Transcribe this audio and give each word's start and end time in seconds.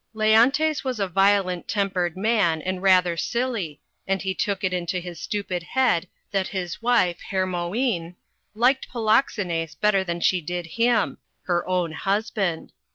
Leontes 0.15 0.83
wis 0.83 0.97
a 0.97 1.07
violent 1.07 1.67
tempered 1.67 2.17
man 2.17 2.59
and 2.59 2.81
rather 2.81 3.15
silly, 3.15 3.79
and 4.07 4.19
he 4.23 4.33
took 4.33 4.63
it 4.63 4.73
into 4.73 4.99
his 4.99 5.19
stupid 5.19 5.61
head 5.61 6.07
that 6.31 6.47
his 6.47 6.81
wife, 6.81 7.19
Hermione, 7.29 8.15
liked 8.55 8.89
Polixenes 8.89 9.75
better 9.75 10.03
than 10.03 10.19
she 10.19 10.41
did 10.41 10.65
him, 10.65 11.19
her 11.43 11.67
own 11.67 11.91
husband. 11.91 12.71